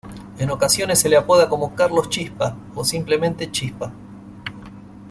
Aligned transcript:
En 0.39 0.49
ocasiones 0.49 0.97
se 0.99 1.09
le 1.09 1.15
apoda 1.15 1.47
como 1.47 1.75
"Carlos 1.75 2.09
Chispa" 2.09 2.57
o 2.73 2.83
simplemente 2.83 3.51
"Chispa". 3.51 3.93